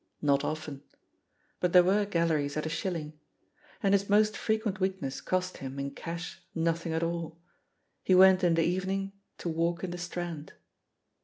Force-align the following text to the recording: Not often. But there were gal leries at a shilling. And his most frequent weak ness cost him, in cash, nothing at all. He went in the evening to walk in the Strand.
Not 0.19 0.43
often. 0.43 0.81
But 1.59 1.73
there 1.73 1.83
were 1.83 2.07
gal 2.07 2.29
leries 2.29 2.57
at 2.57 2.65
a 2.65 2.69
shilling. 2.69 3.19
And 3.83 3.93
his 3.93 4.09
most 4.09 4.35
frequent 4.35 4.79
weak 4.79 4.99
ness 4.99 5.21
cost 5.21 5.57
him, 5.57 5.77
in 5.77 5.91
cash, 5.91 6.41
nothing 6.55 6.91
at 6.93 7.03
all. 7.03 7.37
He 8.03 8.15
went 8.15 8.43
in 8.43 8.55
the 8.55 8.63
evening 8.63 9.11
to 9.37 9.47
walk 9.47 9.83
in 9.83 9.91
the 9.91 9.99
Strand. 9.99 10.53